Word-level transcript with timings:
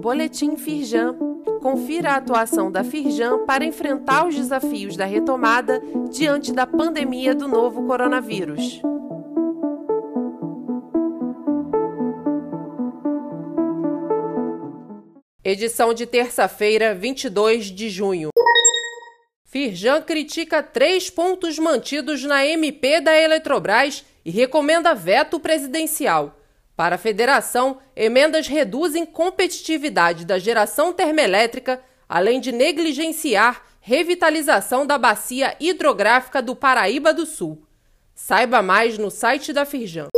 Boletim 0.00 0.56
Firjan. 0.56 1.16
Confira 1.62 2.10
a 2.10 2.16
atuação 2.16 2.70
da 2.70 2.84
Firjan 2.84 3.46
para 3.46 3.64
enfrentar 3.64 4.26
os 4.26 4.34
desafios 4.34 4.96
da 4.96 5.06
retomada 5.06 5.80
diante 6.10 6.52
da 6.52 6.66
pandemia 6.66 7.34
do 7.34 7.48
novo 7.48 7.86
coronavírus. 7.86 8.82
Edição 15.42 15.94
de 15.94 16.04
terça-feira, 16.04 16.94
22 16.94 17.66
de 17.66 17.88
junho. 17.88 18.28
Firjan 19.46 20.02
critica 20.02 20.62
três 20.62 21.08
pontos 21.08 21.58
mantidos 21.58 22.22
na 22.24 22.44
MP 22.44 23.00
da 23.00 23.16
Eletrobras 23.16 24.04
e 24.24 24.30
recomenda 24.30 24.94
veto 24.94 25.40
presidencial. 25.40 26.43
Para 26.76 26.96
a 26.96 26.98
federação, 26.98 27.78
emendas 27.94 28.48
reduzem 28.48 29.06
competitividade 29.06 30.24
da 30.24 30.38
geração 30.38 30.92
termoelétrica, 30.92 31.80
além 32.08 32.40
de 32.40 32.50
negligenciar 32.50 33.62
revitalização 33.80 34.86
da 34.86 34.98
bacia 34.98 35.54
hidrográfica 35.60 36.42
do 36.42 36.56
Paraíba 36.56 37.12
do 37.12 37.26
Sul. 37.26 37.64
Saiba 38.14 38.60
mais 38.62 38.98
no 38.98 39.10
site 39.10 39.52
da 39.52 39.64
Firjan. 39.64 40.08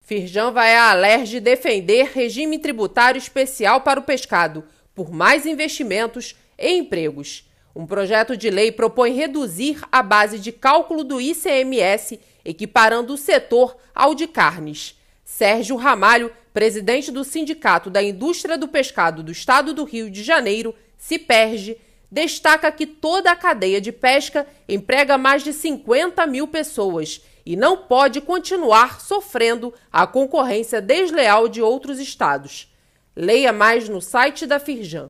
Firjan 0.00 0.52
vai 0.52 0.74
à 0.74 0.90
Alerj 0.90 1.40
defender 1.40 2.10
regime 2.14 2.58
tributário 2.58 3.18
especial 3.18 3.80
para 3.82 4.00
o 4.00 4.02
pescado, 4.02 4.64
por 4.94 5.10
mais 5.10 5.44
investimentos 5.44 6.34
e 6.58 6.70
empregos. 6.70 7.48
Um 7.74 7.86
projeto 7.86 8.36
de 8.36 8.50
lei 8.50 8.70
propõe 8.70 9.12
reduzir 9.12 9.80
a 9.90 10.02
base 10.02 10.38
de 10.38 10.52
cálculo 10.52 11.02
do 11.02 11.20
ICMS, 11.20 12.20
equiparando 12.44 13.14
o 13.14 13.18
setor 13.18 13.76
ao 13.94 14.14
de 14.14 14.26
carnes. 14.26 15.01
Sérgio 15.34 15.76
Ramalho, 15.76 16.30
presidente 16.52 17.10
do 17.10 17.24
Sindicato 17.24 17.88
da 17.88 18.02
Indústria 18.02 18.58
do 18.58 18.68
Pescado 18.68 19.22
do 19.22 19.32
Estado 19.32 19.72
do 19.72 19.82
Rio 19.84 20.10
de 20.10 20.22
Janeiro, 20.22 20.74
CIPERGE, 20.98 21.78
destaca 22.10 22.70
que 22.70 22.86
toda 22.86 23.30
a 23.32 23.36
cadeia 23.36 23.80
de 23.80 23.90
pesca 23.90 24.46
emprega 24.68 25.16
mais 25.16 25.42
de 25.42 25.54
50 25.54 26.26
mil 26.26 26.46
pessoas 26.46 27.22
e 27.46 27.56
não 27.56 27.78
pode 27.78 28.20
continuar 28.20 29.00
sofrendo 29.00 29.72
a 29.90 30.06
concorrência 30.06 30.82
desleal 30.82 31.48
de 31.48 31.62
outros 31.62 31.98
estados. 31.98 32.70
Leia 33.16 33.54
mais 33.54 33.88
no 33.88 34.02
site 34.02 34.44
da 34.44 34.60
Firjan. 34.60 35.06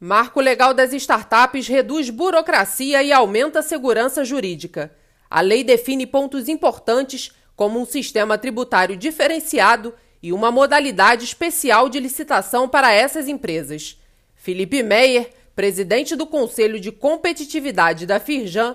Marco 0.00 0.40
Legal 0.40 0.72
das 0.72 0.94
Startups 0.94 1.68
reduz 1.68 2.08
burocracia 2.08 3.02
e 3.02 3.12
aumenta 3.12 3.58
a 3.58 3.62
segurança 3.62 4.24
jurídica. 4.24 4.96
A 5.28 5.42
lei 5.42 5.62
define 5.62 6.06
pontos 6.06 6.48
importantes, 6.48 7.32
como 7.56 7.80
um 7.80 7.84
sistema 7.84 8.36
tributário 8.36 8.96
diferenciado 8.96 9.94
e 10.22 10.32
uma 10.32 10.50
modalidade 10.50 11.24
especial 11.24 11.88
de 11.88 12.00
licitação 12.00 12.68
para 12.68 12.92
essas 12.92 13.28
empresas. 13.28 14.00
Felipe 14.34 14.82
Meyer, 14.82 15.30
presidente 15.54 16.16
do 16.16 16.26
Conselho 16.26 16.80
de 16.80 16.90
Competitividade 16.90 18.06
da 18.06 18.18
Firjan, 18.18 18.74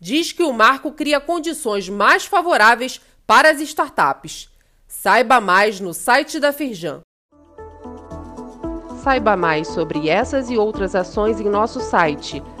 diz 0.00 0.32
que 0.32 0.42
o 0.42 0.52
marco 0.52 0.92
cria 0.92 1.20
condições 1.20 1.88
mais 1.88 2.24
favoráveis 2.24 3.00
para 3.26 3.50
as 3.50 3.60
startups. 3.60 4.48
Saiba 4.86 5.40
mais 5.40 5.80
no 5.80 5.94
site 5.94 6.38
da 6.38 6.52
Firjan. 6.52 7.00
Saiba 9.02 9.36
mais 9.36 9.68
sobre 9.68 10.08
essas 10.08 10.50
e 10.50 10.58
outras 10.58 10.94
ações 10.94 11.40
em 11.40 11.48
nosso 11.48 11.80
site 11.80 12.42